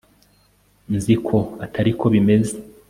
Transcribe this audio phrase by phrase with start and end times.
[0.95, 2.53] Nzi ko atari ko bimeze